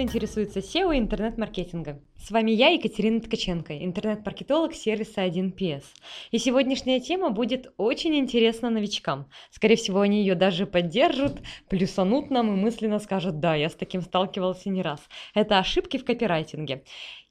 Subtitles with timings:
[0.00, 2.00] кто интересуется SEO и интернет-маркетингом.
[2.16, 5.82] С вами я, Екатерина Ткаченко, интернет-маркетолог сервиса 1PS.
[6.30, 9.28] И сегодняшняя тема будет очень интересна новичкам.
[9.50, 14.00] Скорее всего, они ее даже поддержат, плюсанут нам и мысленно скажут «да, я с таким
[14.00, 15.06] сталкивался не раз».
[15.34, 16.82] Это ошибки в копирайтинге.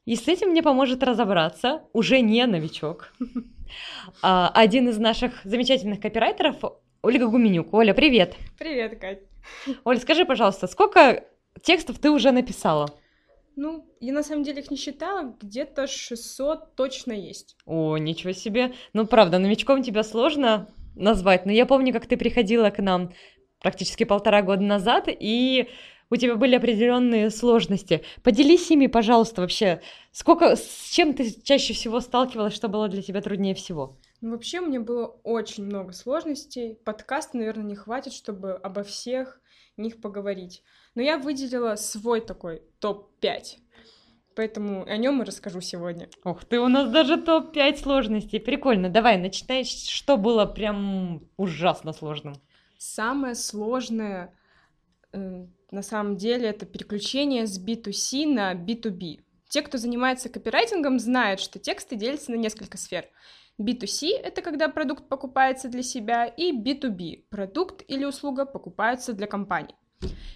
[0.05, 3.13] И с этим мне поможет разобраться уже не новичок.
[4.23, 6.55] А, один из наших замечательных копирайтеров
[7.04, 7.71] Ольга Гуменюк.
[7.71, 8.36] Оля, привет!
[8.57, 9.20] Привет, Кать!
[9.83, 11.23] Оль, скажи, пожалуйста, сколько
[11.63, 12.89] текстов ты уже написала?
[13.55, 17.57] Ну, я на самом деле их не считала, где-то 600 точно есть.
[17.65, 18.73] О, ничего себе.
[18.93, 23.14] Ну, правда, новичком тебя сложно назвать, но я помню, как ты приходила к нам
[23.61, 25.67] практически полтора года назад, и
[26.09, 28.03] у тебя были определенные сложности.
[28.23, 29.81] Поделись ими, пожалуйста, вообще.
[30.11, 33.97] Сколько, с чем ты чаще всего сталкивалась, что было для тебя труднее всего?
[34.22, 36.75] Ну, вообще, у меня было очень много сложностей.
[36.83, 39.39] Подкаста, наверное, не хватит, чтобы обо всех
[39.78, 40.64] них поговорить.
[40.99, 43.42] Но я выделила свой такой топ-5.
[44.36, 46.09] Поэтому о нем и расскажу сегодня.
[46.25, 48.38] Ух ты, у нас даже топ-5 сложностей.
[48.41, 48.89] Прикольно.
[48.89, 52.33] Давай, начинай, что было прям ужасно сложным.
[52.78, 54.33] Самое сложное
[55.14, 59.22] э, на самом деле это переключение с B2C на B2B.
[59.47, 63.06] Те, кто занимается копирайтингом, знают, что тексты делятся на несколько сфер.
[63.58, 69.78] B2C— это когда продукт покупается для себя, и B2B— продукт или услуга покупаются для компании.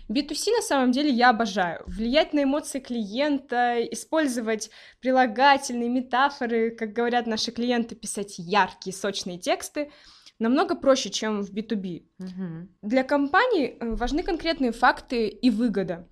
[0.10, 1.84] B2C на самом деле я обожаю.
[1.88, 9.92] Влиять на эмоции клиента, использовать прилагательные метафоры, как говорят наши клиенты, писать яркие, сочные тексты
[10.40, 12.04] намного проще, чем в B2B.
[12.20, 12.68] Угу.
[12.82, 16.08] Для компаний э, важны конкретные факты и выгода,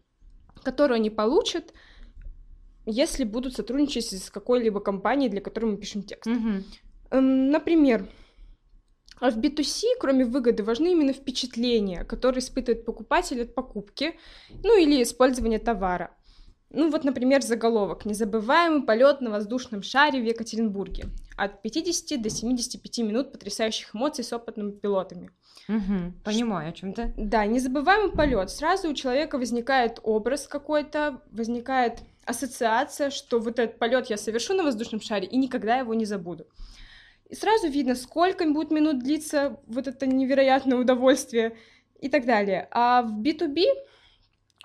[0.64, 1.74] которые они получат,
[2.86, 6.28] если будут сотрудничать с какой-либо компанией, для которой мы пишем текст.
[6.28, 7.20] Угу.
[7.20, 8.08] Например,
[9.30, 14.16] в B2C, кроме выгоды, важны именно впечатления, которые испытывает покупатель от покупки,
[14.64, 16.12] ну или использования товара.
[16.74, 21.06] Ну вот, например, заголовок «Незабываемый полет на воздушном шаре в Екатеринбурге».
[21.38, 25.32] От 50 до 75 минут потрясающих эмоций с опытными пилотами.
[25.68, 27.14] Угу, понимаю, о чем ты.
[27.18, 28.50] Да, незабываемый полет.
[28.50, 34.64] Сразу у человека возникает образ какой-то, возникает ассоциация, что вот этот полет я совершу на
[34.64, 36.48] воздушном шаре и никогда его не забуду.
[37.32, 41.56] И сразу видно, сколько будет минут длиться вот это невероятное удовольствие
[42.02, 42.68] и так далее.
[42.72, 43.64] А в B2B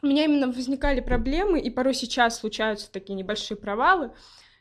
[0.03, 4.11] у меня именно возникали проблемы, и порой сейчас случаются такие небольшие провалы,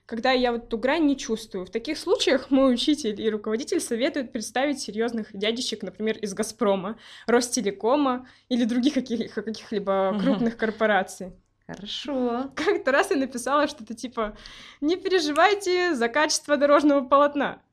[0.05, 1.65] когда я вот эту грань не чувствую.
[1.65, 8.27] В таких случаях мой учитель и руководитель советуют представить серьезных дядечек, например, из «Газпрома», «Ростелекома»
[8.49, 11.33] или других каких- каких-либо крупных корпораций.
[11.65, 12.51] Хорошо.
[12.55, 14.37] Как-то раз я написала что-то типа
[14.79, 17.63] «Не переживайте за качество дорожного полотна».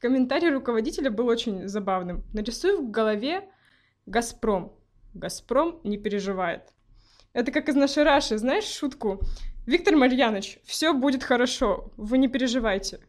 [0.00, 2.24] Комментарий руководителя был очень забавным.
[2.32, 3.48] Нарисуй в голове
[4.06, 4.72] «Газпром».
[5.14, 6.72] «Газпром не переживает».
[7.32, 9.20] Это как из нашей Раши, знаешь шутку?
[9.66, 13.00] Виктор Марьянович, все будет хорошо, вы не переживайте.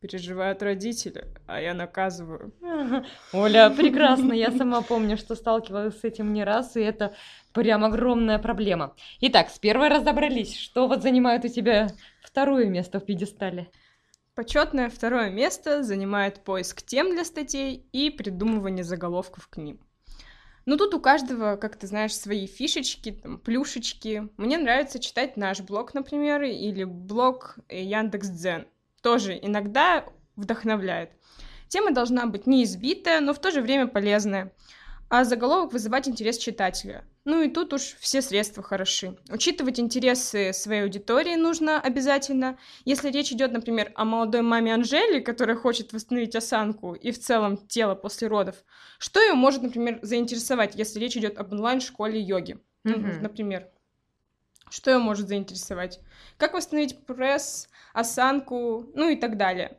[0.00, 2.52] Переживают родители, а я наказываю.
[3.32, 4.32] Оля, прекрасно.
[4.32, 7.14] Я сама помню, что сталкивалась с этим не раз, и это
[7.52, 8.94] прям огромная проблема.
[9.20, 10.56] Итак, с первой разобрались.
[10.56, 11.88] Что вот занимает у тебя
[12.22, 13.70] второе место в пьедестале?
[14.34, 19.78] Почетное второе место занимает поиск тем для статей и придумывание заголовков к ним.
[20.66, 24.28] Ну, тут у каждого, как ты знаешь, свои фишечки, там, плюшечки.
[24.36, 28.66] Мне нравится читать наш блог, например, или блог Яндекс.Дзен.
[29.02, 30.04] Тоже иногда
[30.36, 31.10] вдохновляет.
[31.68, 34.52] Тема должна быть не избитая, но в то же время полезная
[35.08, 37.04] а заголовок вызывать интерес читателя.
[37.24, 39.16] Ну и тут уж все средства хороши.
[39.30, 42.58] Учитывать интересы своей аудитории нужно обязательно.
[42.84, 47.56] Если речь идет, например, о молодой маме Анжели, которая хочет восстановить осанку и в целом
[47.56, 48.56] тело после родов,
[48.98, 53.20] что ее может, например, заинтересовать, если речь идет об онлайн-школе йоги, mm-hmm.
[53.20, 53.68] например?
[54.68, 56.00] Что ее может заинтересовать?
[56.36, 59.78] Как восстановить пресс, осанку, ну и так далее.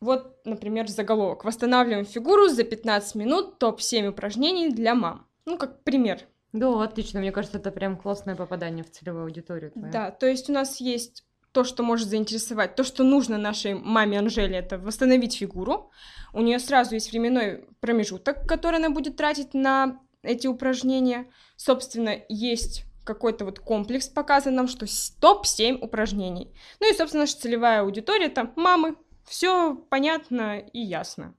[0.00, 1.44] Вот, например, заголовок.
[1.44, 3.58] Восстанавливаем фигуру за 15 минут.
[3.58, 5.27] Топ-7 упражнений для мам.
[5.48, 6.20] Ну, как пример.
[6.52, 7.20] Да, отлично.
[7.20, 9.70] Мне кажется, это прям классное попадание в целевую аудиторию.
[9.70, 9.90] Твою.
[9.90, 14.18] Да, то есть у нас есть то, что может заинтересовать, то, что нужно нашей маме
[14.18, 15.90] Анжеле, это восстановить фигуру.
[16.34, 21.30] У нее сразу есть временной промежуток, который она будет тратить на эти упражнения.
[21.56, 24.84] Собственно, есть какой-то вот комплекс показан нам, что
[25.20, 26.52] топ-7 упражнений.
[26.78, 31.34] Ну и, собственно, наша целевая аудитория это мамы, все понятно и ясно.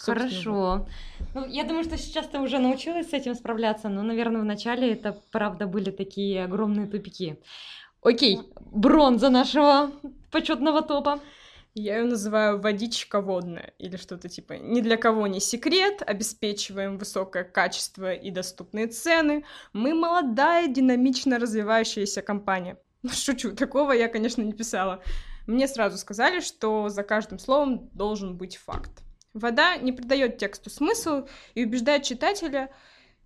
[0.00, 0.86] Хорошо.
[1.34, 5.20] Ну, я думаю, что сейчас ты уже научилась с этим справляться, но, наверное, вначале это,
[5.30, 7.38] правда, были такие огромные тупики.
[8.02, 9.90] Окей, бронза нашего
[10.30, 11.20] почетного топа.
[11.74, 17.44] Я ее называю водичка водная или что-то типа «Ни для кого не секрет, обеспечиваем высокое
[17.44, 19.44] качество и доступные цены.
[19.72, 22.78] Мы молодая, динамично развивающаяся компания».
[23.12, 25.02] Шучу, такого я, конечно, не писала.
[25.46, 29.02] Мне сразу сказали, что за каждым словом должен быть факт.
[29.32, 32.70] Вода не придает тексту смысл и убеждает читателя,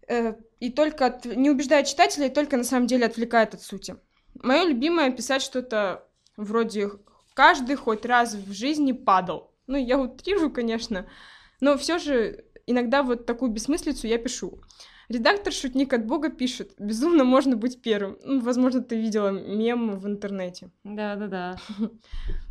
[0.06, 1.24] э, и только от...
[1.24, 3.96] не убеждает читателя, и только на самом деле отвлекает от сути.
[4.42, 6.06] Мое любимое писать что-то
[6.36, 6.90] вроде
[7.34, 9.52] «каждый хоть раз в жизни падал».
[9.66, 11.08] Ну, я утрирую, конечно,
[11.60, 14.60] но все же иногда вот такую бессмыслицу я пишу.
[15.08, 18.18] Редактор «Шутник от Бога» пишет, безумно можно быть первым.
[18.24, 20.70] Ну, возможно, ты видела мем в интернете.
[20.82, 21.56] Да-да-да.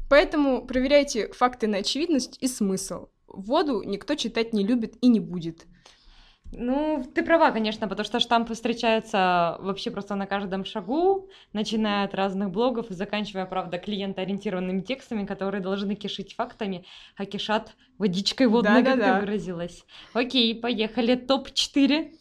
[0.09, 3.07] Поэтому проверяйте факты на очевидность и смысл.
[3.33, 5.65] Воду никто читать не любит и не будет.
[6.55, 12.13] Ну, ты права, конечно, потому что штампы встречаются вообще просто на каждом шагу, начиная от
[12.13, 16.85] разных блогов и заканчивая, правда, клиентоориентированными текстами, которые должны кишить фактами,
[17.17, 19.83] а кишат водичкой водной, да, как да, ты выразилась.
[20.13, 21.15] Окей, поехали.
[21.15, 22.13] Топ-4.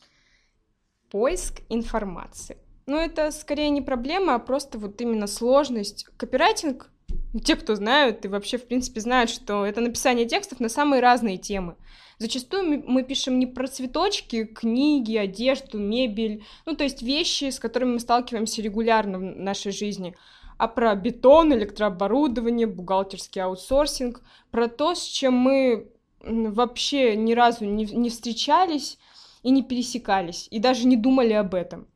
[1.11, 2.56] Поиск информации.
[2.87, 6.06] Ну, это скорее не проблема, а просто вот именно сложность.
[6.17, 6.92] Копирайтинг
[7.40, 11.38] те, кто знают и вообще, в принципе, знают, что это написание текстов на самые разные
[11.38, 11.76] темы.
[12.19, 17.94] Зачастую мы пишем не про цветочки, книги, одежду, мебель, ну, то есть вещи, с которыми
[17.94, 20.14] мы сталкиваемся регулярно в нашей жизни,
[20.58, 25.90] а про бетон, электрооборудование, бухгалтерский аутсорсинг, про то, с чем мы
[26.20, 28.99] вообще ни разу не, не встречались
[29.43, 31.88] и не пересекались, и даже не думали об этом.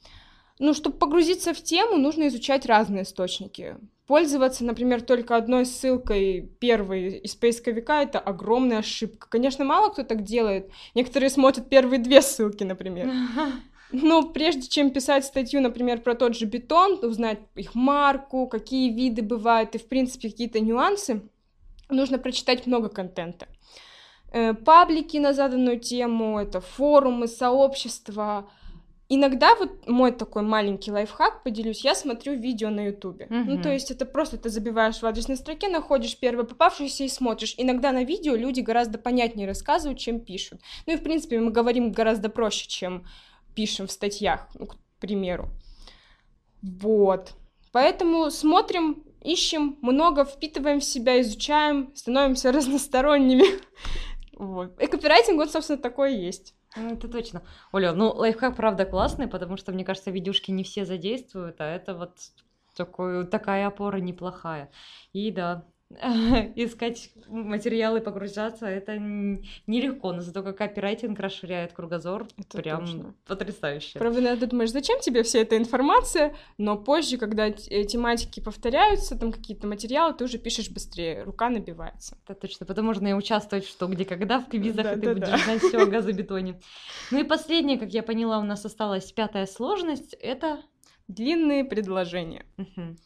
[0.58, 3.76] Ну, чтобы погрузиться в тему, нужно изучать разные источники.
[4.06, 9.28] Пользоваться, например, только одной ссылкой первой из поисковика— это огромная ошибка.
[9.28, 10.70] Конечно, мало кто так делает.
[10.94, 13.10] Некоторые смотрят первые две ссылки, например.
[13.92, 19.22] Но прежде чем писать статью, например, про тот же бетон, узнать их марку, какие виды
[19.22, 21.22] бывают и, в принципе, какие-то нюансы,
[21.88, 23.46] нужно прочитать много контента.
[24.32, 28.48] Э, паблики на заданную тему, это форумы, сообщества,
[29.08, 33.26] Иногда вот мой такой маленький лайфхак, поделюсь, я смотрю видео на ютубе.
[33.26, 33.44] Mm-hmm.
[33.46, 37.54] Ну, то есть это просто ты забиваешь в адресной строке, находишь первое попавшееся и смотришь.
[37.56, 40.60] Иногда на видео люди гораздо понятнее рассказывают, чем пишут.
[40.86, 43.06] Ну и, в принципе, мы говорим гораздо проще, чем
[43.54, 45.50] пишем в статьях, ну, к примеру.
[46.62, 47.32] Вот.
[47.70, 53.44] Поэтому смотрим, ищем, много впитываем в себя, изучаем, становимся разносторонними.
[54.36, 54.80] Вот.
[54.80, 56.54] И копирайтинг, вот, собственно, такое есть.
[56.76, 57.42] Ну, это точно.
[57.72, 61.94] Оля, ну лайфхак правда классный, потому что, мне кажется, видюшки не все задействуют, а это
[61.94, 62.18] вот
[62.76, 64.70] такой, такая опора неплохая.
[65.12, 65.66] И да,
[66.56, 73.14] искать материалы, погружаться, это нелегко, но зато как копирайтинг расширяет кругозор, это прям точно.
[73.26, 73.98] потрясающе.
[73.98, 77.52] Правда, иногда думаешь, зачем тебе вся эта информация, но позже, когда э,
[77.84, 82.18] тематики повторяются, там какие-то материалы, ты уже пишешь быстрее, рука набивается.
[82.24, 85.06] Это точно, потом можно и участвовать в что, где, когда, в квизах, да, и ты
[85.06, 85.38] да, будешь да.
[85.38, 86.60] знать все о газобетоне.
[87.10, 90.60] Ну и последнее, как я поняла, у нас осталась пятая сложность, это...
[91.08, 92.46] Длинные предложения.
[92.58, 92.96] Угу.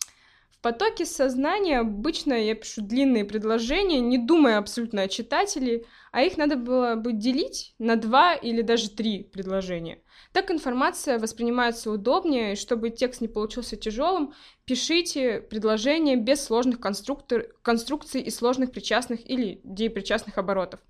[0.52, 6.37] В потоке сознания обычно я пишу длинные предложения, не думая абсолютно о читателе, а их
[6.37, 10.02] надо было бы делить на два или даже три предложения.
[10.32, 17.46] Так информация воспринимается удобнее, и чтобы текст не получился тяжелым, пишите предложения без сложных конструктор...
[17.62, 20.81] конструкций и сложных причастных или деепричастных оборотов.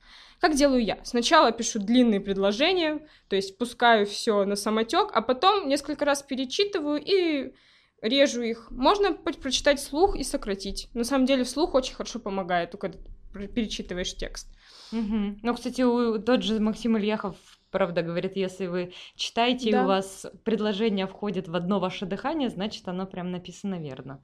[0.41, 0.99] Как делаю я?
[1.05, 7.01] Сначала пишу длинные предложения, то есть пускаю все на самотек, а потом несколько раз перечитываю
[7.01, 7.55] и
[8.03, 8.71] режу их.
[8.71, 10.89] Можно прочитать вслух и сократить.
[10.95, 12.99] На самом деле вслух очень хорошо помогает, когда
[13.33, 14.49] перечитываешь текст.
[14.93, 15.39] Угу.
[15.43, 15.83] Ну, кстати,
[16.21, 17.37] тот же Максим Ильяхов
[17.71, 19.81] правда говорит, если вы читаете, да.
[19.81, 24.23] и у вас предложение входит в одно ваше дыхание, значит, оно прям написано верно.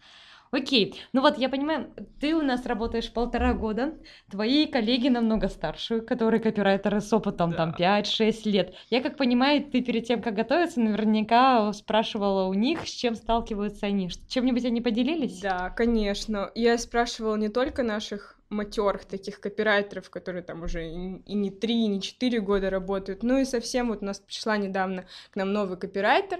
[0.56, 3.94] Окей, ну вот я понимаю, ты у нас работаешь полтора года,
[4.30, 7.56] твои коллеги намного старше, которые копирайтеры с опытом да.
[7.56, 8.74] там 5-6 лет.
[8.88, 13.84] Я как понимаю, ты перед тем, как готовиться, наверняка спрашивала у них, с чем сталкиваются
[13.84, 14.08] они.
[14.28, 15.40] Чем-нибудь они поделились?
[15.40, 16.50] Да, конечно.
[16.54, 21.88] Я спрашивала не только наших матерых таких копирайтеров, которые там уже и не три, и
[21.88, 25.76] не четыре года работают, ну и совсем вот у нас пришла недавно к нам новый
[25.76, 26.38] копирайтер,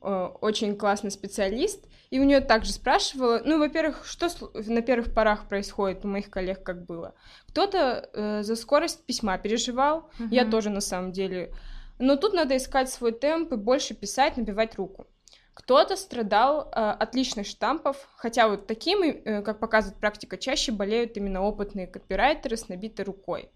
[0.00, 6.04] очень классный специалист, и у нее также спрашивала, ну, во-первых, что на первых порах происходит
[6.04, 7.14] у моих коллег, как было.
[7.48, 10.28] Кто-то э, за скорость письма переживал, uh-huh.
[10.30, 11.52] я тоже на самом деле.
[11.98, 15.06] Но тут надо искать свой темп и больше писать, набивать руку.
[15.52, 21.16] Кто-то страдал э, от личных штампов, хотя вот такими, э, как показывает практика, чаще болеют
[21.16, 23.50] именно опытные копирайтеры с набитой рукой.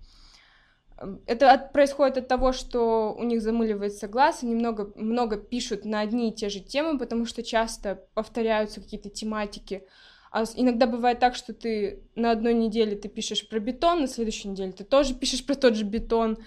[1.27, 6.01] Это от, происходит от того, что у них замыливается глаз, они много, много пишут на
[6.01, 9.87] одни и те же темы, потому что часто повторяются какие-то тематики.
[10.31, 14.49] А иногда бывает так, что ты на одной неделе ты пишешь про бетон, на следующей
[14.49, 16.39] неделе ты тоже пишешь про тот же бетон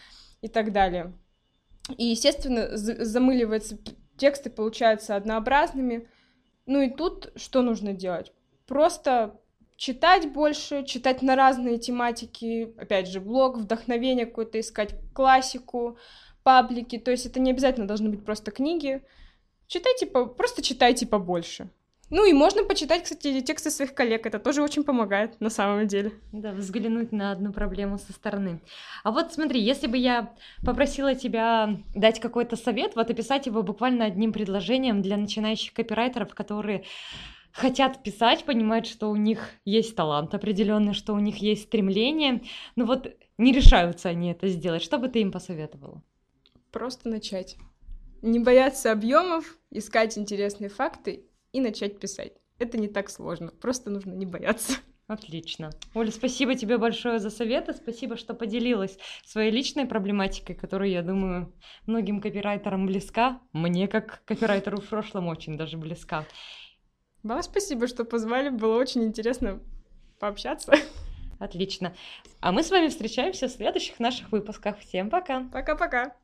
[0.41, 1.13] и так далее.
[1.97, 3.77] И, естественно, замыливается
[4.17, 6.07] тексты получаются однообразными.
[6.65, 8.31] Ну и тут что нужно делать?
[8.65, 9.39] Просто
[9.77, 15.98] читать больше, читать на разные тематики, опять же, блог, вдохновение какое-то искать, классику,
[16.44, 19.01] паблики, то есть это не обязательно должны быть просто книги.
[19.67, 20.25] Читайте, по...
[20.25, 21.70] просто читайте побольше.
[22.12, 26.12] Ну и можно почитать, кстати, тексты своих коллег, это тоже очень помогает на самом деле.
[26.32, 28.62] Да, взглянуть на одну проблему со стороны.
[29.03, 30.32] А вот смотри, если бы я
[30.63, 36.84] попросила тебя дать какой-то совет, вот описать его буквально одним предложением для начинающих копирайтеров, которые
[37.55, 42.41] хотят писать, понимают, что у них есть талант определенный, что у них есть стремление,
[42.75, 44.83] но вот не решаются они это сделать.
[44.83, 46.03] Что бы ты им посоветовала?
[46.71, 47.55] Просто начать.
[48.21, 52.33] Не бояться объемов, искать интересные факты и начать писать.
[52.59, 54.74] Это не так сложно, просто нужно не бояться.
[55.07, 55.69] Отлично.
[55.93, 61.53] Оля, спасибо тебе большое за советы, спасибо, что поделилась своей личной проблематикой, которая, я думаю,
[61.85, 63.39] многим копирайтерам близка.
[63.53, 66.25] Мне, как копирайтеру в прошлом, очень даже близка.
[67.25, 69.60] Вам спасибо, что позвали, было очень интересно
[70.20, 70.72] пообщаться.
[71.39, 71.96] Отлично.
[72.39, 74.77] А мы с вами встречаемся в следующих наших выпусках.
[74.77, 75.44] Всем пока.
[75.51, 76.15] Пока-пока.